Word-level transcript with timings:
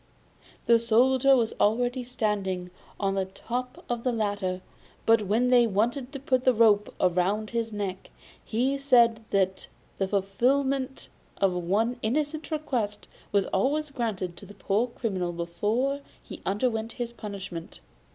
The 0.65 0.79
Soldier 0.79 1.35
was 1.35 1.53
already 1.59 2.03
standing 2.03 2.71
on 2.99 3.13
the 3.13 3.25
top 3.25 3.85
of 3.87 4.03
the 4.03 4.11
ladder; 4.11 4.61
but 5.05 5.21
when 5.27 5.51
they 5.51 5.67
wanted 5.67 6.11
to 6.11 6.19
put 6.19 6.43
the 6.43 6.55
rope 6.55 6.91
round 6.99 7.51
his 7.51 7.71
neck, 7.71 8.09
he 8.43 8.79
said 8.79 9.23
that 9.29 9.67
the 9.99 10.07
fulfilment 10.07 11.07
of 11.37 11.53
one 11.53 11.99
innocent 12.01 12.49
request 12.49 13.07
was 13.31 13.45
always 13.53 13.91
granted 13.91 14.35
to 14.37 14.47
a 14.49 14.55
poor 14.55 14.87
criminal 14.87 15.31
before 15.33 16.01
he 16.23 16.41
underwent 16.47 16.93
his 16.93 17.13
punishment. 17.13 17.79